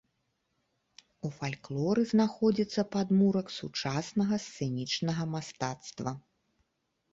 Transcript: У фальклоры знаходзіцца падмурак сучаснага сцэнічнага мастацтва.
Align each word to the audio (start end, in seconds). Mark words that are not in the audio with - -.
У 1.27 1.29
фальклоры 1.39 2.05
знаходзіцца 2.13 2.81
падмурак 2.97 3.53
сучаснага 3.59 4.35
сцэнічнага 4.49 5.31
мастацтва. 5.37 6.19